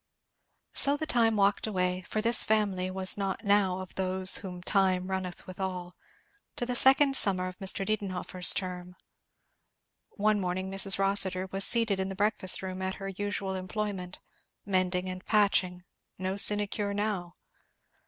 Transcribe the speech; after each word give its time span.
So 0.73 0.97
the 0.97 1.05
time 1.05 1.35
walked 1.35 1.67
away, 1.67 2.01
for 2.07 2.21
this 2.23 2.43
family 2.43 2.89
was 2.89 3.19
not 3.19 3.43
now 3.45 3.81
of 3.81 3.93
those 3.93 4.37
"whom 4.37 4.63
time 4.63 5.11
runneth 5.11 5.45
withal," 5.45 5.95
to 6.55 6.65
the 6.65 6.73
second 6.73 7.15
summer 7.15 7.47
of 7.47 7.59
Mr. 7.59 7.85
Didenhover's 7.85 8.51
term. 8.55 8.95
One 10.15 10.39
morning 10.41 10.71
Mrs. 10.71 10.97
Rossitur 10.97 11.49
was 11.51 11.65
seated 11.65 11.99
in 11.99 12.09
the 12.09 12.15
breakfast 12.15 12.63
room 12.63 12.81
at 12.81 12.95
her 12.95 13.09
usual 13.09 13.53
employment, 13.53 14.19
mending 14.65 15.07
and 15.07 15.23
patching; 15.23 15.83
no 16.17 16.35
sinecure 16.35 16.95
now. 16.95 17.35